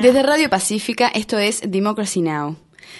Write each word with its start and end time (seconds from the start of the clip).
Desde 0.00 0.22
Radio 0.22 0.48
Pacífica, 0.48 1.08
esto 1.08 1.36
es 1.38 1.62
Democracy 1.66 2.22
Now! 2.22 2.56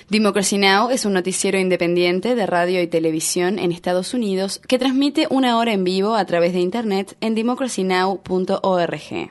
Democracy 0.09 0.59
Now! 0.59 0.91
es 0.91 1.05
un 1.05 1.13
noticiero 1.13 1.57
independiente 1.57 2.35
de 2.35 2.47
radio 2.47 2.83
y 2.83 2.89
televisión 2.89 3.61
en 3.61 3.71
Estados 3.71 4.13
Unidos 4.13 4.61
que 4.67 4.79
transmite 4.79 5.29
una 5.31 5.57
hora 5.59 5.73
en 5.73 5.85
vivo 5.85 6.17
a 6.17 6.25
través 6.25 6.53
de 6.53 6.59
Internet 6.61 7.17
en 7.21 7.37
democracynow.org. 7.37 9.31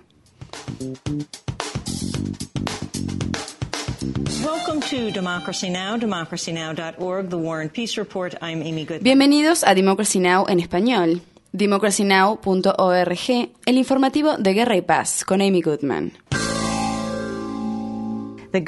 Bienvenidos 9.02 9.64
a 9.66 9.76
Democracy 9.76 10.20
Now! 10.20 10.46
en 10.48 10.60
español. 10.62 11.22
democracynow.org, 11.56 13.50
el 13.66 13.78
informativo 13.78 14.38
de 14.38 14.54
Guerra 14.54 14.76
y 14.76 14.82
Paz 14.82 15.24
con 15.26 15.42
Amy 15.42 15.62
Goodman. 15.62 16.12
El 18.52 18.64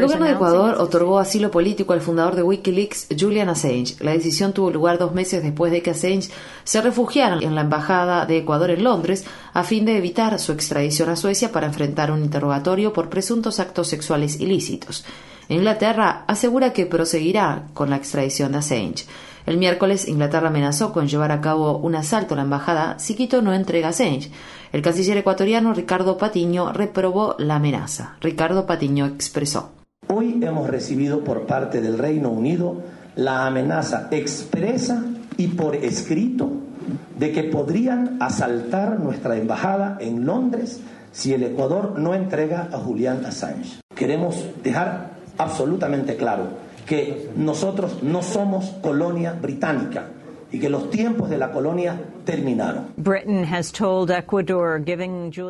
gobierno 0.00 0.24
de 0.24 0.32
Ecuador 0.32 0.76
otorgó 0.78 1.18
asilo 1.18 1.50
político 1.50 1.92
al 1.92 2.00
fundador 2.00 2.34
de 2.34 2.42
Wikileaks, 2.42 3.08
Julian 3.18 3.50
Assange. 3.50 3.96
La 4.00 4.12
decisión 4.12 4.54
tuvo 4.54 4.70
lugar 4.70 4.96
dos 4.96 5.12
meses 5.12 5.42
después 5.42 5.70
de 5.70 5.82
que 5.82 5.90
Assange 5.90 6.30
se 6.64 6.80
refugiara 6.80 7.40
en 7.42 7.54
la 7.54 7.60
embajada 7.60 8.24
de 8.24 8.38
Ecuador 8.38 8.70
en 8.70 8.84
Londres 8.84 9.26
a 9.52 9.64
fin 9.64 9.84
de 9.84 9.98
evitar 9.98 10.38
su 10.38 10.52
extradición 10.52 11.10
a 11.10 11.16
Suecia 11.16 11.52
para 11.52 11.66
enfrentar 11.66 12.10
un 12.10 12.24
interrogatorio 12.24 12.94
por 12.94 13.10
presuntos 13.10 13.60
actos 13.60 13.88
sexuales 13.88 14.40
ilícitos. 14.40 15.04
Inglaterra 15.50 16.24
asegura 16.26 16.72
que 16.72 16.86
proseguirá 16.86 17.66
con 17.74 17.90
la 17.90 17.96
extradición 17.96 18.52
de 18.52 18.58
Assange. 18.58 19.04
El 19.46 19.58
miércoles, 19.58 20.08
Inglaterra 20.08 20.48
amenazó 20.48 20.92
con 20.92 21.06
llevar 21.06 21.30
a 21.30 21.42
cabo 21.42 21.76
un 21.76 21.94
asalto 21.94 22.32
a 22.32 22.38
la 22.38 22.44
embajada 22.44 22.98
si 22.98 23.14
Quito 23.14 23.42
no 23.42 23.52
entrega 23.52 23.88
a 23.88 23.90
Assange. 23.90 24.30
El 24.72 24.80
canciller 24.80 25.18
ecuatoriano 25.18 25.74
Ricardo 25.74 26.16
Patiño 26.16 26.72
reprobó 26.72 27.36
la 27.38 27.56
amenaza. 27.56 28.16
Ricardo 28.22 28.64
Patiño 28.64 29.04
expresó. 29.04 29.72
Hoy 30.08 30.40
hemos 30.42 30.70
recibido 30.70 31.22
por 31.22 31.46
parte 31.46 31.82
del 31.82 31.98
Reino 31.98 32.30
Unido 32.30 32.82
la 33.16 33.46
amenaza 33.46 34.08
expresa 34.10 35.04
y 35.36 35.48
por 35.48 35.76
escrito 35.76 36.50
de 37.18 37.32
que 37.32 37.44
podrían 37.44 38.16
asaltar 38.20 38.98
nuestra 38.98 39.36
embajada 39.36 39.98
en 40.00 40.24
Londres 40.24 40.80
si 41.12 41.34
el 41.34 41.42
Ecuador 41.42 41.98
no 41.98 42.14
entrega 42.14 42.68
a 42.72 42.78
Julián 42.78 43.24
Assange. 43.26 43.80
Queremos 43.94 44.42
dejar 44.62 45.13
absolutamente 45.38 46.16
claro 46.16 46.48
que 46.86 47.30
nosotros 47.36 48.02
no 48.02 48.22
somos 48.22 48.66
colonia 48.82 49.32
británica 49.32 50.08
y 50.54 50.60
que 50.60 50.70
los 50.70 50.88
tiempos 50.88 51.28
de 51.30 51.36
la 51.36 51.50
colonia 51.50 52.00
terminaron. 52.24 52.92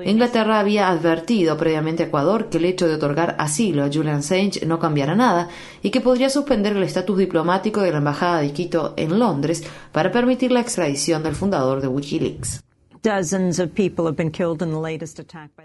Inglaterra 0.06 0.60
había 0.60 0.88
advertido 0.88 1.58
previamente 1.58 2.04
a 2.04 2.06
Ecuador 2.06 2.48
que 2.48 2.56
el 2.56 2.64
hecho 2.64 2.88
de 2.88 2.94
otorgar 2.94 3.36
asilo 3.38 3.84
a 3.84 3.90
Julian 3.92 4.16
Assange 4.16 4.64
no 4.64 4.78
cambiará 4.78 5.14
nada 5.14 5.50
y 5.82 5.90
que 5.90 6.00
podría 6.00 6.30
suspender 6.30 6.74
el 6.74 6.82
estatus 6.82 7.18
diplomático 7.18 7.82
de 7.82 7.92
la 7.92 7.98
embajada 7.98 8.40
de 8.40 8.52
Quito 8.52 8.94
en 8.96 9.18
Londres 9.18 9.62
para 9.92 10.10
permitir 10.10 10.52
la 10.52 10.60
extradición 10.60 11.22
del 11.22 11.34
fundador 11.34 11.82
de 11.82 11.88
Wikileaks. 11.88 12.63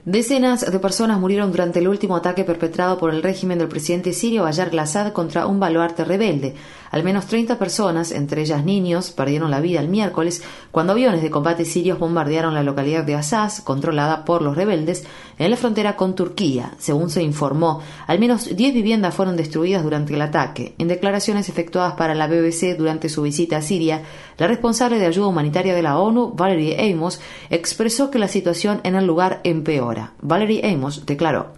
Decenas 0.03 0.69
de 0.69 0.79
personas 0.79 1.21
murieron 1.21 1.51
durante 1.51 1.79
el 1.79 1.87
último 1.87 2.17
ataque 2.17 2.43
perpetrado 2.43 2.97
por 2.97 3.13
el 3.13 3.23
régimen 3.23 3.59
del 3.59 3.69
presidente 3.69 4.11
sirio 4.11 4.43
Bayar 4.43 4.69
al-Assad 4.73 5.13
contra 5.13 5.47
un 5.47 5.57
baluarte 5.57 6.03
rebelde. 6.03 6.55
Al 6.91 7.03
menos 7.03 7.27
30 7.27 7.57
personas, 7.57 8.11
entre 8.11 8.41
ellas 8.41 8.65
niños, 8.65 9.11
perdieron 9.11 9.51
la 9.51 9.61
vida 9.61 9.79
el 9.79 9.87
miércoles 9.87 10.43
cuando 10.71 10.91
aviones 10.91 11.21
de 11.21 11.29
combate 11.29 11.63
sirios 11.63 11.97
bombardearon 11.97 12.53
la 12.53 12.63
localidad 12.63 13.05
de 13.05 13.15
Assas, 13.15 13.61
controlada 13.61 14.25
por 14.25 14.41
los 14.41 14.57
rebeldes, 14.57 15.05
en 15.39 15.49
la 15.49 15.57
frontera 15.57 15.95
con 15.95 16.13
Turquía. 16.13 16.73
Según 16.77 17.09
se 17.09 17.23
informó, 17.23 17.81
al 18.05 18.19
menos 18.19 18.55
10 18.55 18.73
viviendas 18.73 19.15
fueron 19.15 19.37
destruidas 19.37 19.83
durante 19.83 20.13
el 20.13 20.21
ataque. 20.21 20.75
En 20.77 20.89
declaraciones 20.89 21.49
efectuadas 21.49 21.93
para 21.93 22.13
la 22.13 22.27
BBC 22.27 22.77
durante 22.77 23.09
su 23.09 23.23
visita 23.23 23.57
a 23.57 23.61
Siria, 23.61 24.03
la 24.37 24.47
responsable 24.47 24.99
de 24.99 25.07
ayuda 25.07 25.27
humanitaria 25.27 25.73
de 25.73 25.81
la 25.81 25.97
ONU, 25.97 26.33
Valerie 26.35 26.91
Amos, 26.91 27.19
expresó 27.49 28.11
que 28.11 28.19
la 28.19 28.27
situación 28.27 28.81
en 28.83 28.95
el 28.95 29.07
lugar 29.07 29.39
empeora. 29.43 30.13
Valerie 30.21 30.69
Amos 30.71 31.05
declaró. 31.05 31.53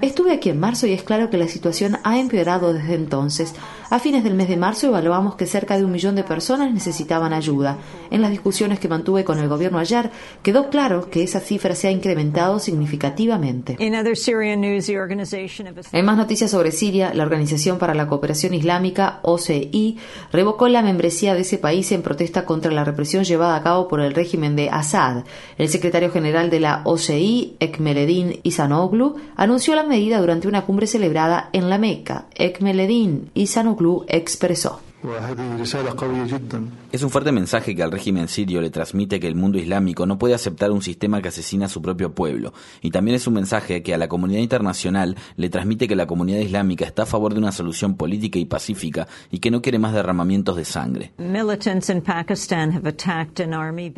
Estuve 0.00 0.32
aquí 0.32 0.50
en 0.50 0.58
marzo 0.58 0.88
y 0.88 0.92
es 0.92 1.04
claro 1.04 1.30
que 1.30 1.36
la 1.36 1.46
situación 1.46 1.98
ha 2.02 2.18
empeorado 2.18 2.72
desde 2.72 2.94
entonces. 2.94 3.54
A 3.90 4.00
fines 4.00 4.24
del 4.24 4.34
mes 4.34 4.48
de 4.48 4.56
marzo 4.56 4.88
evaluamos 4.88 5.36
que 5.36 5.46
cerca 5.46 5.78
de 5.78 5.84
un 5.84 5.92
millón 5.92 6.16
de 6.16 6.24
personas 6.24 6.74
necesitaban 6.74 7.32
ayuda. 7.32 7.78
En 8.10 8.22
las 8.22 8.32
discusiones 8.32 8.80
que 8.80 8.88
mantuve 8.88 9.22
con 9.22 9.38
el 9.38 9.48
gobierno 9.48 9.78
ayer, 9.78 10.10
quedó 10.42 10.68
claro 10.68 11.10
que 11.10 11.22
esa 11.22 11.38
cifra 11.38 11.76
se 11.76 11.86
ha 11.86 11.92
incrementado 11.92 12.58
significativamente. 12.58 13.76
En 15.92 16.04
más 16.04 16.16
noticias 16.16 16.50
sobre 16.50 16.72
Siria, 16.72 17.14
la 17.14 17.22
Organización 17.22 17.78
para 17.78 17.94
la 17.94 18.08
Cooperación 18.08 18.52
Islámica, 18.52 19.20
OCI, 19.22 19.98
revocó 20.32 20.66
la 20.66 20.82
membresía 20.82 21.34
de 21.34 21.42
ese 21.42 21.58
país 21.58 21.92
en 21.92 22.02
protesta 22.02 22.44
contra 22.44 22.72
la 22.72 22.84
represión 22.84 23.22
llevada 23.22 23.54
a 23.54 23.62
cabo 23.62 23.86
por 23.86 24.00
el 24.00 24.12
régimen 24.12 24.56
de 24.56 24.70
Assad. 24.70 25.24
El 25.56 25.68
secretario 25.68 26.10
general 26.10 26.50
de 26.50 26.58
la 26.58 26.82
OCI, 26.84 27.56
Ekmeledin 27.60 28.23
Isanoglu 28.42 29.16
anunció 29.36 29.74
la 29.74 29.82
medida 29.82 30.20
durante 30.20 30.48
una 30.48 30.64
cumbre 30.64 30.86
celebrada 30.86 31.50
en 31.52 31.68
la 31.68 31.78
Meca. 31.78 32.26
Ekmeledin 32.34 33.30
Isanoglu 33.34 34.04
expresó. 34.08 34.80
Es 36.92 37.02
un 37.02 37.10
fuerte 37.10 37.30
mensaje 37.30 37.76
que 37.76 37.82
al 37.82 37.92
régimen 37.92 38.26
sirio 38.26 38.62
le 38.62 38.70
transmite 38.70 39.20
que 39.20 39.26
el 39.26 39.34
mundo 39.34 39.58
islámico 39.58 40.06
no 40.06 40.18
puede 40.18 40.32
aceptar 40.32 40.70
un 40.70 40.80
sistema 40.80 41.20
que 41.20 41.28
asesina 41.28 41.66
a 41.66 41.68
su 41.68 41.82
propio 41.82 42.14
pueblo. 42.14 42.54
Y 42.80 42.90
también 42.90 43.16
es 43.16 43.26
un 43.26 43.34
mensaje 43.34 43.82
que 43.82 43.92
a 43.92 43.98
la 43.98 44.08
comunidad 44.08 44.40
internacional 44.40 45.16
le 45.36 45.50
transmite 45.50 45.88
que 45.88 45.94
la 45.94 46.06
comunidad 46.06 46.38
islámica 46.40 46.86
está 46.86 47.02
a 47.02 47.06
favor 47.06 47.34
de 47.34 47.40
una 47.40 47.52
solución 47.52 47.96
política 47.96 48.38
y 48.38 48.46
pacífica 48.46 49.06
y 49.30 49.40
que 49.40 49.50
no 49.50 49.60
quiere 49.60 49.78
más 49.78 49.92
derramamientos 49.92 50.56
de 50.56 50.64
sangre. 50.64 51.12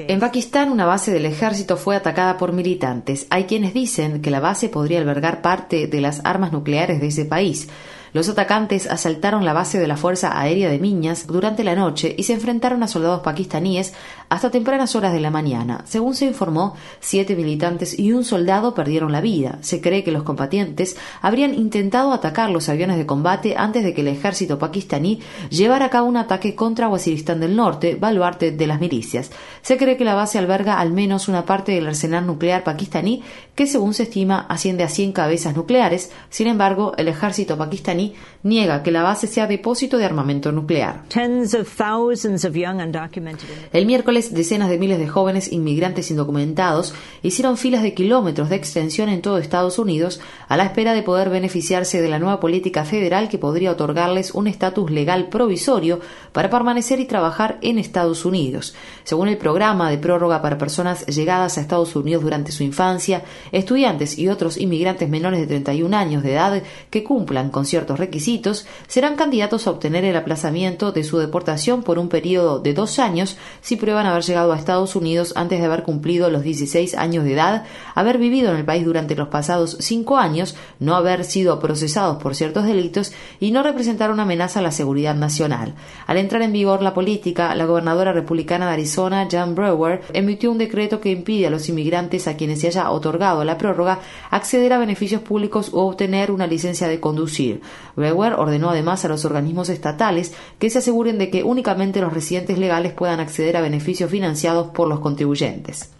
En 0.08 0.18
Pakistán, 0.18 0.72
una 0.72 0.86
base 0.86 1.12
del 1.12 1.26
ejército 1.26 1.76
fue 1.76 1.94
atacada 1.94 2.36
por 2.36 2.52
militantes. 2.52 3.28
Hay 3.30 3.44
quienes 3.44 3.74
dicen 3.74 4.22
que 4.22 4.32
la 4.32 4.40
base 4.40 4.68
podría 4.68 4.98
albergar 4.98 5.40
parte 5.40 5.86
de 5.86 6.00
las 6.00 6.20
armas 6.24 6.50
nucleares 6.50 7.00
de 7.00 7.06
ese 7.06 7.26
país. 7.26 7.68
Los 8.12 8.28
atacantes 8.28 8.86
asaltaron 8.86 9.44
la 9.44 9.52
base 9.52 9.78
de 9.78 9.86
la 9.86 9.96
Fuerza 9.96 10.40
Aérea 10.40 10.70
de 10.70 10.78
Miñas 10.78 11.26
durante 11.26 11.64
la 11.64 11.74
noche 11.74 12.14
y 12.16 12.22
se 12.22 12.32
enfrentaron 12.32 12.82
a 12.82 12.88
soldados 12.88 13.20
pakistaníes 13.20 13.94
hasta 14.28 14.50
tempranas 14.50 14.94
horas 14.96 15.12
de 15.12 15.20
la 15.20 15.30
mañana. 15.30 15.84
Según 15.86 16.14
se 16.14 16.26
informó, 16.26 16.74
siete 17.00 17.36
militantes 17.36 17.98
y 17.98 18.12
un 18.12 18.24
soldado 18.24 18.74
perdieron 18.74 19.12
la 19.12 19.20
vida. 19.20 19.58
Se 19.60 19.80
cree 19.80 20.04
que 20.04 20.12
los 20.12 20.22
combatientes 20.22 20.96
habrían 21.20 21.54
intentado 21.54 22.12
atacar 22.12 22.50
los 22.50 22.68
aviones 22.68 22.96
de 22.96 23.06
combate 23.06 23.54
antes 23.56 23.84
de 23.84 23.92
que 23.92 24.00
el 24.00 24.08
ejército 24.08 24.58
pakistaní 24.58 25.20
llevara 25.50 25.86
a 25.86 25.90
cabo 25.90 26.08
un 26.08 26.16
ataque 26.16 26.54
contra 26.54 26.88
Waziristán 26.88 27.40
del 27.40 27.56
Norte, 27.56 27.96
baluarte 27.96 28.52
de 28.52 28.66
las 28.66 28.80
milicias. 28.80 29.30
Se 29.62 29.76
cree 29.76 29.96
que 29.96 30.04
la 30.04 30.14
base 30.14 30.38
alberga 30.38 30.78
al 30.78 30.92
menos 30.92 31.28
una 31.28 31.44
parte 31.44 31.72
del 31.72 31.88
arsenal 31.88 32.26
nuclear 32.26 32.64
pakistaní 32.64 33.22
que 33.54 33.66
según 33.66 33.94
se 33.94 34.04
estima 34.04 34.46
asciende 34.48 34.84
a 34.84 34.88
100 34.88 35.12
cabezas 35.12 35.56
nucleares. 35.56 36.12
Sin 36.30 36.46
embargo, 36.46 36.92
el 36.96 37.08
ejército 37.08 37.56
pakistaní 37.58 37.95
niega 38.42 38.82
que 38.82 38.90
la 38.90 39.02
base 39.02 39.26
sea 39.26 39.46
depósito 39.46 39.98
de 39.98 40.04
armamento 40.04 40.52
nuclear. 40.52 41.02
El 43.72 43.86
miércoles, 43.86 44.32
decenas 44.32 44.70
de 44.70 44.78
miles 44.78 44.98
de 44.98 45.08
jóvenes 45.08 45.52
inmigrantes 45.52 46.10
indocumentados 46.10 46.94
hicieron 47.22 47.56
filas 47.56 47.82
de 47.82 47.94
kilómetros 47.94 48.48
de 48.48 48.56
extensión 48.56 49.08
en 49.08 49.22
todo 49.22 49.38
Estados 49.38 49.78
Unidos 49.78 50.20
a 50.48 50.56
la 50.56 50.64
espera 50.64 50.94
de 50.94 51.02
poder 51.02 51.30
beneficiarse 51.30 52.00
de 52.00 52.08
la 52.08 52.18
nueva 52.18 52.40
política 52.40 52.84
federal 52.84 53.28
que 53.28 53.38
podría 53.38 53.72
otorgarles 53.72 54.32
un 54.32 54.46
estatus 54.46 54.90
legal 54.90 55.28
provisorio 55.28 56.00
para 56.32 56.50
permanecer 56.50 57.00
y 57.00 57.06
trabajar 57.06 57.58
en 57.62 57.78
Estados 57.78 58.24
Unidos. 58.24 58.74
Según 59.04 59.28
el 59.28 59.38
programa 59.38 59.90
de 59.90 59.98
prórroga 59.98 60.42
para 60.42 60.58
personas 60.58 61.06
llegadas 61.06 61.58
a 61.58 61.60
Estados 61.60 61.94
Unidos 61.96 62.22
durante 62.22 62.52
su 62.52 62.62
infancia, 62.62 63.22
estudiantes 63.52 64.18
y 64.18 64.28
otros 64.28 64.56
inmigrantes 64.56 65.08
menores 65.08 65.40
de 65.40 65.46
31 65.46 65.96
años 65.96 66.22
de 66.22 66.32
edad 66.32 66.62
que 66.90 67.04
cumplan 67.04 67.50
con 67.50 67.64
ciertos 67.64 67.85
requisitos, 67.94 68.66
serán 68.88 69.14
candidatos 69.14 69.66
a 69.66 69.70
obtener 69.70 70.04
el 70.04 70.16
aplazamiento 70.16 70.90
de 70.90 71.04
su 71.04 71.18
deportación 71.18 71.82
por 71.82 71.98
un 71.98 72.08
periodo 72.08 72.58
de 72.58 72.74
dos 72.74 72.98
años 72.98 73.36
si 73.60 73.76
prueban 73.76 74.06
haber 74.06 74.24
llegado 74.24 74.52
a 74.52 74.56
Estados 74.56 74.96
Unidos 74.96 75.32
antes 75.36 75.60
de 75.60 75.66
haber 75.66 75.84
cumplido 75.84 76.30
los 76.30 76.42
16 76.42 76.94
años 76.96 77.24
de 77.24 77.34
edad, 77.34 77.64
haber 77.94 78.18
vivido 78.18 78.50
en 78.50 78.56
el 78.56 78.64
país 78.64 78.84
durante 78.84 79.14
los 79.14 79.28
pasados 79.28 79.76
cinco 79.80 80.16
años, 80.16 80.56
no 80.80 80.96
haber 80.96 81.24
sido 81.24 81.60
procesados 81.60 82.22
por 82.22 82.34
ciertos 82.34 82.64
delitos 82.64 83.12
y 83.38 83.50
no 83.50 83.62
representar 83.62 84.10
una 84.10 84.24
amenaza 84.24 84.60
a 84.60 84.62
la 84.62 84.70
seguridad 84.72 85.14
nacional. 85.14 85.74
Al 86.06 86.16
entrar 86.16 86.42
en 86.42 86.52
vigor 86.52 86.82
la 86.82 86.94
política, 86.94 87.54
la 87.54 87.66
gobernadora 87.66 88.12
republicana 88.12 88.66
de 88.66 88.72
Arizona, 88.72 89.28
Jan 89.30 89.54
Brewer, 89.54 90.02
emitió 90.12 90.50
un 90.50 90.58
decreto 90.58 91.00
que 91.00 91.10
impide 91.10 91.46
a 91.46 91.50
los 91.50 91.68
inmigrantes 91.68 92.26
a 92.26 92.36
quienes 92.36 92.60
se 92.60 92.68
haya 92.68 92.90
otorgado 92.90 93.44
la 93.44 93.58
prórroga 93.58 94.00
acceder 94.30 94.72
a 94.72 94.78
beneficios 94.78 95.22
públicos 95.22 95.70
o 95.72 95.86
obtener 95.86 96.30
una 96.30 96.46
licencia 96.46 96.88
de 96.88 97.00
conducir. 97.00 97.60
Brewer 97.96 98.34
ordenó 98.34 98.70
además 98.70 99.04
a 99.04 99.08
los 99.08 99.24
organismos 99.24 99.68
estatales 99.68 100.34
que 100.58 100.70
se 100.70 100.78
aseguren 100.78 101.18
de 101.18 101.30
que 101.30 101.42
únicamente 101.42 102.00
los 102.00 102.12
residentes 102.12 102.58
legales 102.58 102.92
puedan 102.92 103.20
acceder 103.20 103.56
a 103.56 103.60
beneficios 103.60 104.10
financiados 104.10 104.68
por 104.68 104.88
los 104.88 105.00
contribuyentes. 105.00 105.95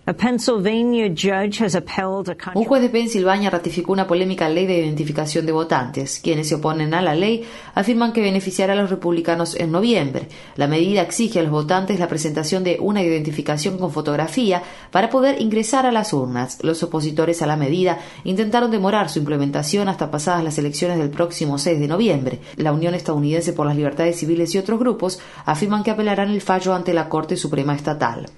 Un 2.55 2.65
juez 2.65 2.81
de 2.81 2.91
Pensilvania 2.91 3.51
ratificó 3.51 3.93
una 3.93 4.07
polémica 4.07 4.49
ley 4.49 4.65
de 4.65 4.79
identificación 4.79 5.47
de 5.47 5.51
votantes. 5.51 6.21
Quienes 6.23 6.49
se 6.49 6.55
oponen 6.55 6.95
a 6.95 7.03
la 7.03 7.17
ley 7.17 7.45
afirman 7.75 8.13
que 8.13 8.21
beneficiará 8.21 8.75
a 8.75 8.77
los 8.77 8.89
republicanos 8.89 9.57
en 9.57 9.73
noviembre. 9.73 10.29
La 10.55 10.69
medida 10.69 11.03
exige 11.03 11.41
a 11.41 11.43
los 11.43 11.51
votantes 11.51 11.99
la 11.99 12.07
presentación 12.07 12.63
de 12.63 12.79
una 12.81 13.03
identificación 13.03 13.79
con 13.79 13.91
fotografía 13.91 14.63
para 14.93 15.11
poder 15.11 15.43
ingresar 15.43 15.87
a 15.87 15.93
las 15.93 16.13
urnas. 16.13 16.63
Los 16.63 16.85
opositores 16.85 17.43
a 17.43 17.47
la 17.47 17.57
medida 17.57 17.99
intentaron 18.23 18.71
demorar 18.71 19.11
su 19.11 19.19
implementación 19.19 19.89
hasta 19.89 20.13
pasadas 20.13 20.45
las 20.45 20.57
elecciones 20.57 20.99
del 20.99 21.11
próximo 21.11 21.59
6 21.59 21.81
de 21.81 21.89
noviembre. 21.89 22.39
La 22.55 22.73
Unión 22.73 22.95
Estadounidense 22.95 23.53
por 23.53 23.67
las 23.67 23.75
Libertades 23.75 24.21
Civiles 24.21 24.55
y 24.55 24.59
otros 24.59 24.79
grupos 24.79 25.19
afirman 25.45 25.83
que 25.83 25.91
apelarán 25.91 26.31
el 26.31 26.43
fallo 26.43 26.75
ante 26.75 26.95
la 26.95 27.09
Corte 27.09 27.37
Suprema 27.37 27.75
Estatal. 27.75 28.29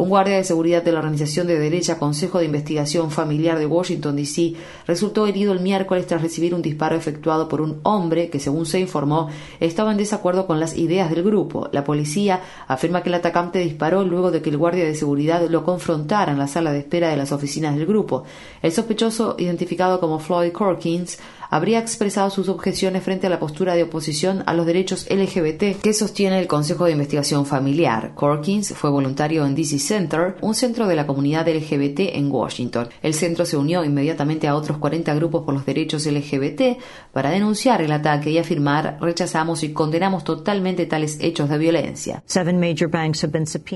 Un 0.00 0.08
guardia 0.08 0.36
de 0.36 0.44
seguridad 0.44 0.82
de 0.82 0.92
la 0.92 1.00
organización 1.00 1.46
de 1.46 1.58
derecha 1.58 1.98
Consejo 1.98 2.38
de 2.38 2.46
Investigación 2.46 3.10
Familiar 3.10 3.58
de 3.58 3.66
Washington, 3.66 4.16
D.C., 4.16 4.54
resultó 4.86 5.26
herido 5.26 5.52
el 5.52 5.60
miércoles 5.60 6.06
tras 6.06 6.22
recibir 6.22 6.54
un 6.54 6.62
disparo 6.62 6.96
efectuado 6.96 7.50
por 7.50 7.60
un 7.60 7.80
hombre 7.82 8.30
que, 8.30 8.40
según 8.40 8.64
se 8.64 8.80
informó, 8.80 9.28
estaba 9.60 9.92
en 9.92 9.98
desacuerdo 9.98 10.46
con 10.46 10.58
las 10.58 10.74
ideas 10.74 11.10
del 11.10 11.22
grupo. 11.22 11.68
La 11.70 11.84
policía 11.84 12.40
afirma 12.66 13.02
que 13.02 13.10
el 13.10 13.16
atacante 13.16 13.58
disparó 13.58 14.04
luego 14.04 14.30
de 14.30 14.40
que 14.40 14.48
el 14.48 14.56
guardia 14.56 14.86
de 14.86 14.94
seguridad 14.94 15.46
lo 15.50 15.62
confrontara 15.62 16.32
en 16.32 16.38
la 16.38 16.48
sala 16.48 16.72
de 16.72 16.78
espera 16.78 17.10
de 17.10 17.18
las 17.18 17.30
oficinas 17.30 17.76
del 17.76 17.84
grupo. 17.84 18.24
El 18.62 18.72
sospechoso, 18.72 19.36
identificado 19.38 20.00
como 20.00 20.18
Floyd 20.18 20.52
Corkins, 20.52 21.18
habría 21.50 21.78
expresado 21.78 22.30
sus 22.30 22.48
objeciones 22.48 23.02
frente 23.02 23.26
a 23.26 23.30
la 23.30 23.38
postura 23.38 23.74
de 23.74 23.84
oposición 23.84 24.42
a 24.46 24.54
los 24.54 24.66
derechos 24.66 25.06
LGBT 25.10 25.80
que 25.82 25.92
sostiene 25.92 26.38
el 26.38 26.46
Consejo 26.46 26.84
de 26.84 26.92
Investigación 26.92 27.46
Familiar. 27.46 28.12
Corkins 28.14 28.74
fue 28.74 28.90
voluntario 28.90 29.44
en 29.46 29.54
DC 29.54 29.78
Center, 29.78 30.36
un 30.40 30.54
centro 30.54 30.86
de 30.86 30.96
la 30.96 31.06
comunidad 31.06 31.48
LGBT 31.48 32.00
en 32.14 32.30
Washington. 32.30 32.88
El 33.02 33.14
centro 33.14 33.44
se 33.44 33.56
unió 33.56 33.84
inmediatamente 33.84 34.48
a 34.48 34.54
otros 34.54 34.78
40 34.78 35.14
grupos 35.14 35.44
por 35.44 35.54
los 35.54 35.66
derechos 35.66 36.06
LGBT 36.06 36.78
para 37.12 37.30
denunciar 37.30 37.82
el 37.82 37.92
ataque 37.92 38.30
y 38.30 38.38
afirmar 38.38 38.98
rechazamos 39.00 39.62
y 39.62 39.72
condenamos 39.72 40.24
totalmente 40.24 40.86
tales 40.86 41.18
hechos 41.20 41.48
de 41.48 41.58
violencia. 41.58 42.22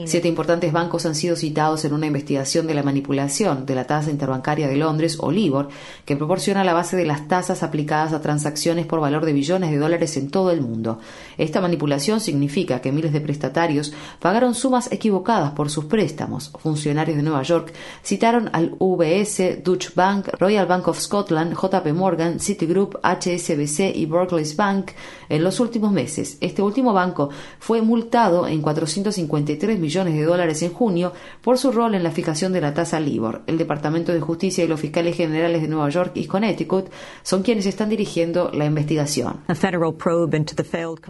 Siete 0.06 0.28
importantes 0.28 0.72
bancos 0.72 1.06
han 1.06 1.14
sido 1.14 1.36
citados 1.36 1.84
en 1.84 1.92
una 1.92 2.06
investigación 2.06 2.66
de 2.66 2.74
la 2.74 2.82
manipulación 2.82 3.66
de 3.66 3.74
la 3.74 3.86
tasa 3.86 4.10
interbancaria 4.10 4.68
de 4.68 4.76
Londres 4.76 5.18
o 5.20 5.30
LIBOR, 5.30 5.68
que 6.04 6.16
proporciona 6.16 6.64
la 6.64 6.74
base 6.74 6.96
de 6.96 7.06
las 7.06 7.28
tasas 7.28 7.57
aplicadas 7.62 8.12
a 8.12 8.20
transacciones 8.20 8.86
por 8.86 9.00
valor 9.00 9.24
de 9.24 9.32
billones 9.32 9.70
de 9.70 9.78
dólares 9.78 10.16
en 10.16 10.30
todo 10.30 10.50
el 10.50 10.60
mundo. 10.60 10.98
Esta 11.36 11.60
manipulación 11.60 12.20
significa 12.20 12.80
que 12.80 12.92
miles 12.92 13.12
de 13.12 13.20
prestatarios 13.20 13.92
pagaron 14.20 14.54
sumas 14.54 14.90
equivocadas 14.92 15.52
por 15.52 15.70
sus 15.70 15.86
préstamos. 15.86 16.52
Funcionarios 16.58 17.16
de 17.16 17.22
Nueva 17.22 17.42
York 17.42 17.72
citaron 18.02 18.50
al 18.52 18.74
UBS, 18.78 19.62
Deutsche 19.64 19.90
Bank, 19.94 20.28
Royal 20.38 20.66
Bank 20.66 20.88
of 20.88 20.98
Scotland, 20.98 21.54
JP 21.54 21.92
Morgan, 21.94 22.40
Citigroup, 22.40 22.98
HSBC 23.02 23.94
y 23.94 24.06
Barclays 24.06 24.56
Bank 24.56 24.92
en 25.28 25.44
los 25.44 25.60
últimos 25.60 25.92
meses. 25.92 26.38
Este 26.40 26.62
último 26.62 26.92
banco 26.92 27.30
fue 27.58 27.82
multado 27.82 28.46
en 28.46 28.62
453 28.62 29.78
millones 29.78 30.14
de 30.14 30.24
dólares 30.24 30.62
en 30.62 30.72
junio 30.72 31.12
por 31.42 31.58
su 31.58 31.72
rol 31.72 31.94
en 31.94 32.02
la 32.02 32.10
fijación 32.10 32.52
de 32.52 32.60
la 32.60 32.74
tasa 32.74 33.00
LIBOR. 33.00 33.42
El 33.46 33.58
Departamento 33.58 34.12
de 34.12 34.20
Justicia 34.20 34.64
y 34.64 34.68
los 34.68 34.80
fiscales 34.80 35.16
generales 35.16 35.62
de 35.62 35.68
Nueva 35.68 35.88
York 35.88 36.12
y 36.14 36.26
Connecticut 36.26 36.90
son 37.22 37.42
quienes 37.48 37.64
están 37.64 37.88
dirigiendo 37.88 38.50
la 38.52 38.66
investigación. 38.66 39.40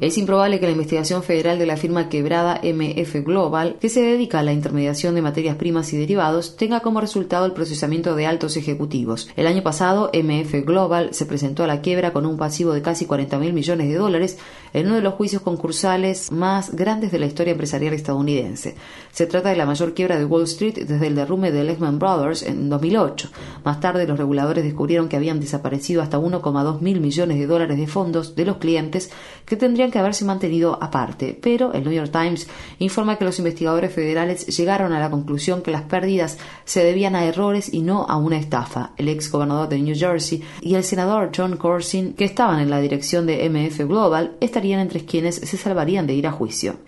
Es 0.01 0.19
improbable 0.19 0.61
que 0.61 0.67
la 0.67 0.73
investigación 0.73 1.25
federal 1.25 1.59
de 1.59 1.67
la 1.67 1.77
firma 1.77 2.09
quebrada 2.09 2.61
MF 2.63 3.25
Global, 3.25 3.77
que 3.81 3.89
se 3.89 4.03
dedica 4.03 4.39
a 4.39 4.45
la 4.45 4.53
intermediación 4.53 5.17
de 5.17 5.23
materias 5.23 5.57
primas 5.57 5.93
y 5.93 5.99
derivados, 5.99 6.57
tenga 6.57 6.79
como 6.79 7.01
resultado 7.01 7.45
el 7.45 7.55
procesamiento 7.55 8.15
de 8.15 8.27
altos 8.27 8.57
ejecutivos. 8.57 9.29
El 9.35 9.49
año 9.49 9.65
pasado, 9.65 10.13
MF 10.15 10.65
Global 10.65 11.09
se 11.11 11.27
presentó 11.27 11.65
a 11.65 11.67
la 11.67 11.81
quiebra 11.81 12.13
con 12.13 12.25
un 12.25 12.37
pasivo 12.37 12.73
de 12.73 12.83
casi 12.83 13.05
40 13.07 13.37
mil 13.41 13.53
millones 13.53 13.89
de 13.89 13.97
dólares 13.97 14.39
en 14.75 14.87
uno 14.87 14.95
de 14.95 15.03
los 15.03 15.15
juicios 15.15 15.43
concursales 15.43 16.31
más 16.31 16.71
grandes 16.71 17.11
de 17.11 17.19
la 17.19 17.27
historia 17.27 17.51
empresarial 17.51 17.95
estadounidense. 17.95 18.77
Se 19.11 19.27
trata 19.27 19.49
de 19.49 19.57
la 19.57 19.67
mayor 19.67 19.93
quiebra 19.93 20.17
de 20.17 20.25
Wall 20.25 20.45
Street 20.45 20.87
desde 20.87 21.09
el 21.09 21.17
derrumbe 21.17 21.51
de 21.51 21.65
Lehman 21.65 21.99
Brothers 21.99 22.45
en 22.45 22.69
2008. 22.69 23.29
Más 23.65 23.81
tarde, 23.81 24.07
los 24.07 24.19
reguladores 24.19 24.63
descubrieron 24.63 25.09
que 25.09 25.17
habían 25.17 25.41
desaparecido 25.41 26.01
hasta 26.01 26.19
1,2 26.29 26.81
mil 26.81 27.01
millones 27.01 27.39
de 27.39 27.47
dólares 27.47 27.79
de 27.79 27.87
fondos 27.87 28.37
de 28.37 28.45
los 28.45 28.59
clientes 28.59 29.11
que 29.45 29.57
tendrían 29.57 29.91
que 29.91 29.99
haberse 29.99 30.25
mantenido 30.25 30.79
aparte, 30.81 31.39
pero 31.41 31.73
el 31.73 31.85
New 31.85 31.93
York 31.93 32.11
Times 32.13 32.49
informa 32.79 33.17
que 33.17 33.25
los 33.25 33.39
investigadores 33.39 33.93
federales 33.93 34.47
llegaron 34.47 34.93
a 34.93 35.01
la 35.01 35.11
conclusión 35.11 35.63
que 35.63 35.71
las 35.71 35.83
pérdidas 35.83 36.39
se 36.65 36.85
debían 36.85 37.17
a 37.17 37.25
errores 37.25 37.73
y 37.73 37.83
no 37.83 38.07
a 38.09 38.17
una 38.17 38.39
estafa. 38.39 38.93
El 38.97 39.09
ex 39.09 39.31
gobernador 39.31 39.69
de 39.69 39.79
New 39.79 39.97
Jersey 39.97 40.43
y 40.61 40.75
el 40.75 40.85
senador 40.85 41.31
John 41.35 41.57
Corsin, 41.57 42.15
que 42.15 42.25
estaban 42.25 42.61
en 42.61 42.71
la 42.71 42.81
dirección 42.81 43.27
de 43.27 43.49
MF 43.49 43.87
Global, 43.87 44.37
estarían 44.41 44.81
entre 44.81 45.05
quienes 45.05 45.37
se 45.37 45.57
salvarían 45.57 46.07
de 46.07 46.15
ir 46.15 46.27
a 46.27 46.33
juicio. 46.33 46.88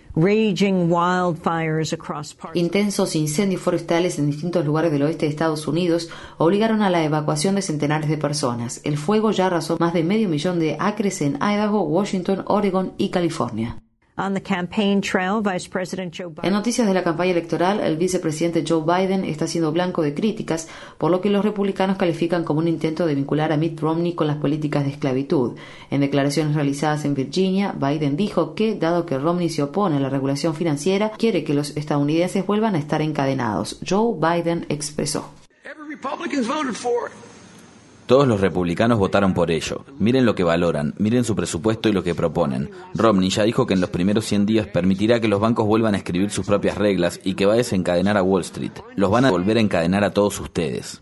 Intensos 2.53 3.15
incendios 3.15 3.61
forestales 3.61 4.19
en 4.19 4.27
distintos 4.27 4.65
lugares 4.65 4.91
del 4.91 5.03
oeste 5.03 5.25
de 5.25 5.31
Estados 5.31 5.67
Unidos 5.67 6.09
obligaron 6.37 6.81
a 6.81 6.89
la 6.89 7.03
evacuación 7.03 7.55
de 7.55 7.61
centenares 7.61 8.09
de 8.09 8.17
personas. 8.17 8.81
El 8.83 8.97
fuego 8.97 9.31
ya 9.31 9.47
arrasó 9.47 9.77
más 9.79 9.93
de 9.93 10.03
medio 10.03 10.27
millón 10.27 10.59
de 10.59 10.75
acres 10.79 11.21
en 11.21 11.37
Idaho, 11.37 11.83
Washington, 11.83 12.43
Oregon 12.47 12.93
y 12.97 13.09
California. 13.09 13.77
En 16.43 16.53
noticias 16.53 16.87
de 16.87 16.93
la 16.93 17.03
campaña 17.03 17.31
electoral, 17.31 17.79
el 17.79 17.97
vicepresidente 17.97 18.63
Joe 18.67 18.83
Biden 18.83 19.25
está 19.25 19.47
siendo 19.47 19.71
blanco 19.71 20.01
de 20.01 20.13
críticas, 20.13 20.67
por 20.97 21.11
lo 21.11 21.21
que 21.21 21.29
los 21.29 21.43
republicanos 21.43 21.97
califican 21.97 22.43
como 22.43 22.59
un 22.59 22.67
intento 22.67 23.05
de 23.05 23.15
vincular 23.15 23.51
a 23.51 23.57
Mitt 23.57 23.79
Romney 23.79 24.13
con 24.13 24.27
las 24.27 24.37
políticas 24.37 24.85
de 24.85 24.91
esclavitud. 24.91 25.57
En 25.89 26.01
declaraciones 26.01 26.55
realizadas 26.55 27.05
en 27.05 27.15
Virginia, 27.15 27.73
Biden 27.73 28.15
dijo 28.15 28.53
que, 28.53 28.75
dado 28.75 29.05
que 29.05 29.17
Romney 29.17 29.49
se 29.49 29.63
opone 29.63 29.97
a 29.97 29.99
la 29.99 30.09
regulación 30.09 30.55
financiera, 30.55 31.11
quiere 31.17 31.43
que 31.43 31.53
los 31.53 31.75
estadounidenses 31.75 32.45
vuelvan 32.45 32.75
a 32.75 32.79
estar 32.79 33.01
encadenados. 33.01 33.79
Joe 33.87 34.15
Biden 34.19 34.65
expresó. 34.69 35.31
Todos 38.11 38.27
los 38.27 38.41
republicanos 38.41 38.99
votaron 38.99 39.33
por 39.33 39.51
ello. 39.51 39.85
Miren 39.97 40.25
lo 40.25 40.35
que 40.35 40.43
valoran, 40.43 40.93
miren 40.97 41.23
su 41.23 41.33
presupuesto 41.33 41.87
y 41.87 41.93
lo 41.93 42.03
que 42.03 42.13
proponen. 42.13 42.69
Romney 42.93 43.29
ya 43.29 43.43
dijo 43.43 43.65
que 43.65 43.73
en 43.73 43.79
los 43.79 43.89
primeros 43.89 44.25
100 44.25 44.45
días 44.45 44.67
permitirá 44.67 45.21
que 45.21 45.29
los 45.29 45.39
bancos 45.39 45.65
vuelvan 45.65 45.95
a 45.95 45.99
escribir 45.99 46.29
sus 46.29 46.45
propias 46.45 46.77
reglas 46.77 47.21
y 47.23 47.35
que 47.35 47.45
va 47.45 47.53
a 47.53 47.55
desencadenar 47.55 48.17
a 48.17 48.21
Wall 48.21 48.41
Street. 48.41 48.73
Los 48.97 49.11
van 49.11 49.23
a 49.23 49.31
volver 49.31 49.55
a 49.55 49.61
encadenar 49.61 50.03
a 50.03 50.11
todos 50.11 50.41
ustedes. 50.41 50.99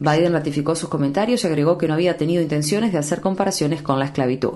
Biden 0.00 0.32
ratificó 0.32 0.74
sus 0.74 0.88
comentarios 0.88 1.44
y 1.44 1.46
agregó 1.48 1.76
que 1.76 1.86
no 1.86 1.92
había 1.92 2.16
tenido 2.16 2.42
intenciones 2.42 2.92
de 2.92 2.98
hacer 2.98 3.20
comparaciones 3.20 3.82
con 3.82 3.98
la 3.98 4.06
esclavitud. 4.06 4.54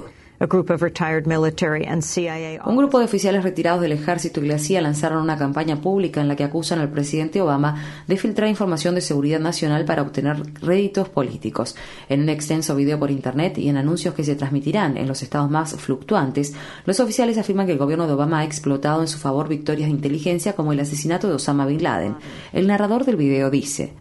Un 2.64 2.76
grupo 2.78 2.98
de 2.98 3.04
oficiales 3.04 3.44
retirados 3.44 3.82
del 3.82 3.92
ejército 3.92 4.42
y 4.42 4.48
la 4.48 4.58
CIA 4.58 4.80
lanzaron 4.80 5.22
una 5.22 5.36
campaña 5.36 5.82
pública 5.82 6.22
en 6.22 6.28
la 6.28 6.36
que 6.36 6.44
acusan 6.44 6.78
al 6.78 6.88
presidente 6.88 7.42
Obama 7.42 7.84
de 8.06 8.16
filtrar 8.16 8.48
información 8.48 8.94
de 8.94 9.02
seguridad 9.02 9.38
nacional 9.38 9.84
para 9.84 10.00
obtener 10.00 10.42
réditos 10.62 11.10
políticos. 11.10 11.76
En 12.08 12.22
un 12.22 12.30
extenso 12.30 12.74
video 12.74 12.98
por 12.98 13.10
Internet 13.10 13.58
y 13.58 13.68
en 13.68 13.76
anuncios 13.76 14.14
que 14.14 14.24
se 14.24 14.34
transmitirán 14.34 14.96
en 14.96 15.08
los 15.08 15.22
estados 15.22 15.50
más 15.50 15.74
fluctuantes, 15.76 16.54
los 16.86 17.00
oficiales 17.00 17.36
afirman 17.36 17.66
que 17.66 17.72
el 17.72 17.78
gobierno 17.78 18.06
de 18.06 18.14
Obama 18.14 18.38
ha 18.38 18.44
explotado 18.44 19.02
en 19.02 19.08
su 19.08 19.18
favor 19.18 19.46
victorias 19.46 19.90
de 19.90 19.94
inteligencia 19.94 20.54
como 20.54 20.72
el 20.72 20.80
asesinato 20.80 21.28
de 21.28 21.34
Osama 21.34 21.66
Bin 21.66 21.82
Laden. 21.82 22.16
El 22.54 22.66
narrador 22.66 23.04
del 23.04 23.16
video 23.16 23.50
dice. 23.50 23.92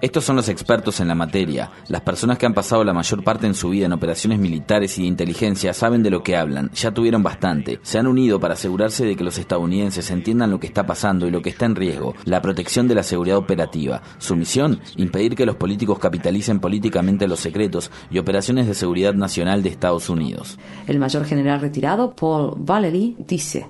Estos 0.00 0.24
son 0.24 0.36
los 0.36 0.48
expertos 0.48 0.98
en 1.00 1.08
la 1.08 1.14
materia. 1.14 1.70
Las 1.88 2.00
personas 2.00 2.38
que 2.38 2.46
han 2.46 2.54
pasado 2.54 2.84
la 2.84 2.94
mayor 2.94 3.22
parte 3.22 3.46
en 3.46 3.54
su 3.54 3.68
vida 3.68 3.84
en 3.84 3.92
operaciones 3.92 4.38
militares 4.38 4.98
y 4.98 5.02
de 5.02 5.08
inteligencia 5.08 5.74
saben 5.74 6.02
de 6.02 6.08
lo 6.08 6.22
que 6.22 6.36
hablan, 6.36 6.70
ya 6.72 6.90
tuvieron 6.90 7.22
bastante. 7.22 7.80
Se 7.82 7.98
han 7.98 8.06
unido 8.06 8.40
para 8.40 8.54
asegurarse 8.54 9.04
de 9.04 9.14
que 9.14 9.24
los 9.24 9.36
estadounidenses 9.36 10.10
entiendan 10.10 10.50
lo 10.50 10.58
que 10.58 10.68
está 10.68 10.86
pasando 10.86 11.26
y 11.26 11.30
lo 11.30 11.42
que 11.42 11.50
está 11.50 11.66
en 11.66 11.76
riesgo, 11.76 12.14
la 12.24 12.40
protección 12.40 12.88
de 12.88 12.94
la 12.94 13.02
seguridad 13.02 13.36
operativa. 13.36 14.00
Su 14.16 14.36
misión, 14.36 14.80
impedir 14.96 15.34
que 15.34 15.44
los 15.44 15.56
políticos 15.56 15.98
capitalicen 15.98 16.60
políticamente 16.60 17.28
los 17.28 17.40
secretos 17.40 17.90
y 18.10 18.18
operaciones 18.18 18.66
de 18.66 18.74
seguridad 18.74 19.12
nacional 19.12 19.62
de 19.62 19.68
Estados 19.68 20.08
Unidos. 20.08 20.58
El 20.86 20.98
mayor 20.98 21.26
general 21.26 21.60
retirado, 21.60 22.16
Paul 22.16 22.54
Valery, 22.56 23.16
dice. 23.18 23.68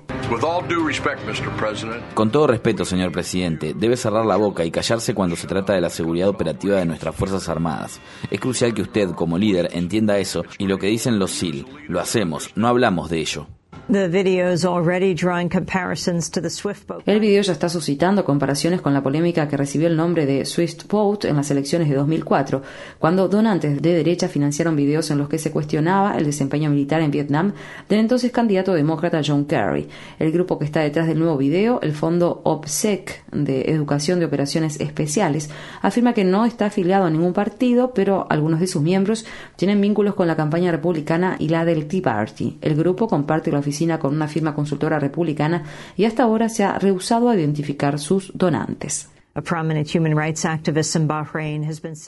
Con 2.13 2.31
todo 2.31 2.47
respeto, 2.47 2.85
señor 2.85 3.11
presidente, 3.11 3.73
debe 3.75 3.97
cerrar 3.97 4.25
la 4.25 4.37
boca 4.37 4.63
y 4.63 4.71
callarse 4.71 5.13
cuando 5.13 5.35
se 5.35 5.45
trata 5.45 5.73
de 5.73 5.81
la 5.81 5.89
seguridad 5.89 6.29
operativa 6.29 6.77
de 6.77 6.85
nuestras 6.85 7.13
Fuerzas 7.13 7.49
Armadas. 7.49 7.99
Es 8.29 8.39
crucial 8.39 8.73
que 8.73 8.81
usted, 8.81 9.09
como 9.11 9.37
líder, 9.37 9.69
entienda 9.73 10.19
eso 10.19 10.45
y 10.57 10.67
lo 10.67 10.77
que 10.77 10.87
dicen 10.87 11.19
los 11.19 11.31
SEAL. 11.31 11.65
Lo 11.89 11.99
hacemos, 11.99 12.49
no 12.55 12.69
hablamos 12.69 13.09
de 13.09 13.19
ello. 13.19 13.47
El 17.05 17.19
video 17.19 17.41
ya 17.41 17.51
está 17.51 17.67
suscitando 17.67 18.23
comparaciones 18.23 18.79
con 18.79 18.93
la 18.93 19.03
polémica 19.03 19.47
que 19.47 19.57
recibió 19.57 19.87
el 19.87 19.97
nombre 19.97 20.25
de 20.25 20.45
Swift 20.45 20.87
Boat 20.87 21.25
en 21.25 21.35
las 21.35 21.51
elecciones 21.51 21.89
de 21.89 21.95
2004, 21.95 22.61
cuando 22.99 23.27
donantes 23.27 23.81
de 23.81 23.93
derecha 23.93 24.29
financiaron 24.29 24.75
videos 24.75 25.11
en 25.11 25.17
los 25.17 25.27
que 25.27 25.39
se 25.39 25.51
cuestionaba 25.51 26.17
el 26.17 26.25
desempeño 26.25 26.69
militar 26.69 27.01
en 27.01 27.11
Vietnam 27.11 27.53
del 27.89 27.99
entonces 27.99 28.31
candidato 28.31 28.73
demócrata 28.73 29.21
John 29.25 29.45
Kerry. 29.45 29.89
El 30.19 30.31
grupo 30.31 30.57
que 30.59 30.65
está 30.65 30.81
detrás 30.81 31.07
del 31.07 31.19
nuevo 31.19 31.37
video, 31.37 31.81
el 31.81 31.93
Fondo 31.93 32.41
OPSEC 32.45 33.25
de 33.31 33.71
Educación 33.71 34.19
de 34.19 34.25
Operaciones 34.25 34.79
Especiales, 34.79 35.49
afirma 35.81 36.13
que 36.13 36.23
no 36.23 36.45
está 36.45 36.67
afiliado 36.67 37.05
a 37.05 37.09
ningún 37.09 37.33
partido, 37.33 37.93
pero 37.93 38.27
algunos 38.29 38.59
de 38.59 38.67
sus 38.67 38.81
miembros 38.81 39.25
tienen 39.57 39.81
vínculos 39.81 40.15
con 40.15 40.27
la 40.27 40.37
campaña 40.37 40.71
republicana 40.71 41.35
y 41.39 41.49
la 41.49 41.65
del 41.65 41.87
Tea 41.87 42.01
Party. 42.03 42.57
El 42.61 42.75
grupo 42.75 43.07
comparte 43.07 43.51
la 43.51 43.59
oficina 43.59 43.70
con 43.99 44.15
una 44.15 44.27
firma 44.27 44.53
consultora 44.53 44.99
republicana 44.99 45.63
y 45.97 46.05
hasta 46.05 46.23
ahora 46.23 46.49
se 46.49 46.63
ha 46.63 46.77
rehusado 46.79 47.29
a 47.29 47.35
identificar 47.35 47.99
sus 47.99 48.31
donantes. 48.33 49.09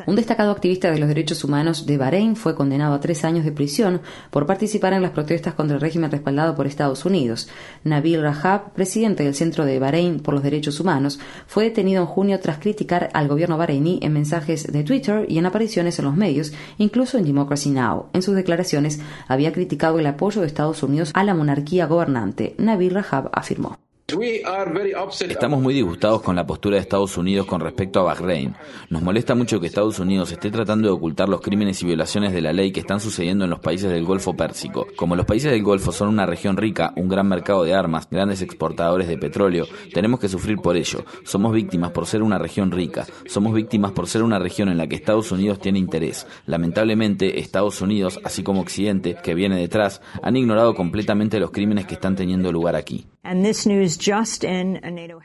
Un 0.08 0.15
destacado 0.18 0.51
activista 0.51 0.92
de 0.92 1.00
los 1.00 1.08
derechos 1.08 1.44
humanos 1.46 1.86
de 1.86 1.98
Bahrein 1.98 2.36
fue 2.36 2.53
condenado 2.53 2.94
a 2.94 3.00
tres 3.00 3.24
años 3.24 3.46
de 3.46 3.53
prisión 3.53 4.01
por 4.30 4.46
participar 4.46 4.92
en 4.92 5.01
las 5.01 5.12
protestas 5.12 5.53
contra 5.53 5.75
el 5.75 5.82
régimen 5.82 6.12
respaldado 6.12 6.53
por 6.53 6.68
Estados 6.68 7.06
Unidos. 7.06 7.48
Nabil 7.86 8.22
Rajab, 8.22 8.74
presidente 8.74 9.24
del 9.24 9.36
Centro 9.36 9.63
de 9.63 9.80
Bahrein 9.80 10.20
por 10.20 10.34
los 10.34 10.44
Derechos 10.44 10.82
Humanos, 10.82 11.18
fue 11.48 11.63
detenido 11.63 12.01
en 12.01 12.08
junio 12.08 12.42
tras 12.42 12.58
criticar 12.58 13.10
al 13.13 13.30
gobierno 13.30 13.58
bahreiní 13.58 14.00
en 14.01 14.12
mensajes 14.12 14.70
de 14.70 14.84
Twitter 14.84 15.25
y 15.30 15.38
en 15.38 15.46
apariciones 15.46 16.00
en 16.00 16.06
los 16.06 16.18
medios, 16.18 16.51
incluso 16.77 17.18
en 17.18 17.24
Democracy 17.24 17.70
Now! 17.70 18.08
En 18.12 18.22
sus 18.22 18.36
declaraciones 18.36 19.00
había 19.30 19.53
criticado 19.53 19.98
el 19.98 20.08
apoyo 20.08 20.42
de 20.42 20.48
Estados 20.48 20.84
Unidos 20.84 21.12
a 21.13 21.24
la 21.24 21.34
monarquía 21.34 21.86
gobernante. 21.86 22.53
Nabil 22.58 22.94
Rajab 22.94 23.30
afirmó. 23.32 23.83
Estamos 24.07 25.62
muy 25.62 25.74
disgustados 25.74 26.22
con 26.22 26.36
la 26.36 26.45
postura 26.45 26.75
de 26.75 26.81
Estados 26.81 27.17
Unidos 27.17 27.48
con 27.48 27.62
respecto 27.62 28.00
a 28.00 28.03
Bahrein. 28.03 28.53
Nos 28.89 29.01
molesta 29.01 29.33
mucho 29.33 29.60
que 29.60 29.67
Estados 29.67 29.98
Unidos 29.98 30.31
esté 30.31 30.51
tratando 30.51 30.88
de 30.88 30.93
ocultar 30.93 31.29
los 31.29 31.41
crímenes 31.41 31.81
y 31.81 31.88
violaciones 31.88 32.31
de 32.31 32.41
la 32.41 32.53
ley 32.53 32.72
que 32.72 32.81
están 32.81 33.00
sucediendo 33.00 33.45
en 33.45 33.50
los 33.50 33.60
países 33.60 33.89
del 33.89 34.03
Golfo 34.03 34.36
Pérsico. 34.36 34.86
Como 34.98 35.15
los 35.15 35.25
países 35.25 35.51
del 35.51 35.63
Golfo 35.63 35.91
son 35.91 36.10
una 36.10 36.27
región 36.27 36.57
rica, 36.57 36.93
un 36.95 37.10
gran 37.10 37.27
mercado 37.27 37.63
de 37.63 37.74
armas, 37.74 38.07
grandes 38.10 38.41
exportadores 38.43 39.07
de 39.07 39.17
petróleo, 39.17 39.65
tenemos 39.93 40.19
que 40.19 40.29
sufrir 40.29 40.57
por 40.57 40.75
ello. 40.75 41.05
Somos 41.24 41.53
víctimas 41.53 41.91
por 41.91 42.05
ser 42.05 42.22
una 42.22 42.38
región 42.38 42.72
rica. 42.72 43.07
Somos 43.25 43.53
víctimas 43.55 43.93
por 43.93 44.07
ser 44.07 44.22
una 44.22 44.38
región 44.38 44.69
en 44.69 44.77
la 44.77 44.86
que 44.86 44.95
Estados 44.95 45.31
Unidos 45.31 45.60
tiene 45.60 45.79
interés. 45.79 46.27
Lamentablemente, 46.45 47.39
Estados 47.39 47.81
Unidos, 47.81 48.19
así 48.24 48.43
como 48.43 48.62
Occidente, 48.62 49.15
que 49.24 49.33
viene 49.33 49.57
detrás, 49.57 50.01
han 50.22 50.38
ignorado 50.38 50.75
completamente 50.75 51.39
los 51.39 51.51
crímenes 51.51 51.88
que 51.88 51.95
están 51.95 52.15
teniendo 52.15 52.51
lugar 52.51 52.75
aquí. 52.75 53.07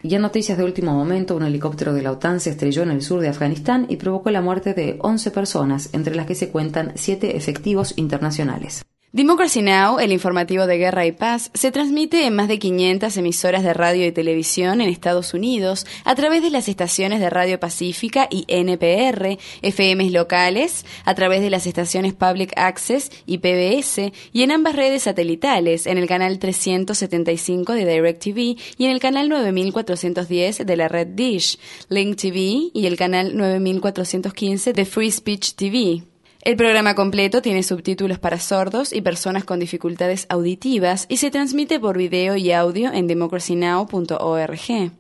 Y 0.03 0.15
en 0.15 0.23
noticias 0.23 0.57
de 0.57 0.65
último 0.65 0.93
momento, 0.93 1.37
un 1.37 1.43
helicóptero 1.43 1.93
de 1.93 2.03
la 2.03 2.13
OTAN 2.13 2.39
se 2.39 2.51
estrelló 2.51 2.85
en 2.85 2.91
el 2.91 3.03
sur 3.03 3.21
de 3.21 3.29
Afganistán 3.29 3.87
y 3.89 3.97
provocó 3.97 4.31
la 4.31 4.41
muerte 4.41 4.73
de 4.73 4.99
11 5.01 5.31
personas, 5.33 5.91
entre 5.93 6.15
las 6.15 6.27
que 6.27 6.37
se 6.37 6.51
cuentan 6.51 6.93
7 6.95 7.37
efectivos 7.37 7.95
internacionales. 7.97 8.85
Democracy 9.11 9.63
Now!, 9.63 10.01
el 10.01 10.13
informativo 10.13 10.67
de 10.67 10.77
guerra 10.77 11.07
y 11.07 11.13
paz, 11.13 11.51
se 11.55 11.73
transmite 11.73 12.27
en 12.27 12.37
más 12.37 12.47
de 12.47 12.59
500 12.59 13.17
emisoras 13.17 13.63
de 13.63 13.73
radio 13.73 14.07
y 14.07 14.13
televisión 14.13 14.83
en 14.83 14.91
Estados 14.91 15.33
Unidos 15.33 15.87
a 16.05 16.15
través 16.15 16.43
de 16.43 16.51
las 16.51 16.69
estaciones 16.69 17.19
de 17.19 17.31
Radio 17.31 17.59
Pacífica 17.59 18.29
y 18.31 18.45
NPR, 18.49 19.39
FMs 19.63 20.13
locales, 20.13 20.85
a 21.07 21.15
través 21.15 21.41
de 21.41 21.49
las 21.49 21.67
estaciones 21.67 22.13
Public 22.13 22.53
Access 22.57 23.11
y 23.25 23.39
PBS 23.39 24.13
y 24.35 24.43
en 24.43 24.51
ambas 24.51 24.77
redes 24.77 25.05
satelitales, 25.05 25.87
en 25.87 25.97
el 25.97 26.07
canal 26.07 26.39
375 26.39 27.73
de 27.73 27.87
DirecTV 27.87 28.61
y 28.77 28.85
en 28.85 28.91
el 28.91 29.01
canal 29.01 29.31
9410 29.31 30.67
de 30.67 30.77
la 30.77 30.89
red 30.89 31.07
Dish, 31.07 31.59
Link 31.89 32.17
TV 32.17 32.71
y 32.75 32.85
el 32.85 32.99
canal 32.99 33.35
9415 33.39 34.75
de 34.75 34.85
Free 34.85 35.11
Speech 35.11 35.55
TV. 35.55 36.03
El 36.49 36.57
programa 36.57 36.95
completo 36.95 37.43
tiene 37.43 37.63
subtítulos 37.63 38.19
para 38.19 38.41
sordos 38.41 38.95
y 38.95 39.03
personas 39.03 39.45
con 39.45 39.61
dificultades 39.61 40.25
auditivas 40.31 41.05
y 41.11 41.19
se 41.19 41.31
transmite 41.31 41.79
por 41.79 41.99
video 41.99 42.37
y 42.37 42.53
audio 42.53 42.91
en 42.91 43.07
democracynow.org. 43.07 44.93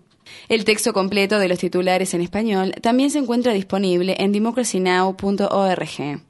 El 0.51 0.65
texto 0.67 0.93
completo 0.93 1.39
de 1.39 1.49
los 1.49 1.59
titulares 1.59 2.13
en 2.13 2.21
español 2.21 2.75
también 2.83 3.11
se 3.11 3.21
encuentra 3.21 3.55
disponible 3.55 4.17
en 4.19 4.33
democracynow.org. 4.33 6.28